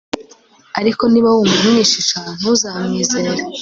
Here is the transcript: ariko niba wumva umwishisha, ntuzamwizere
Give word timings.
ariko 0.79 1.03
niba 1.07 1.29
wumva 1.35 1.61
umwishisha, 1.65 2.19
ntuzamwizere 2.37 3.41